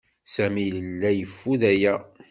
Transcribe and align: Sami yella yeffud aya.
Sami 0.33 0.61
yella 0.85 1.09
yeffud 1.13 1.61
aya. 1.71 1.93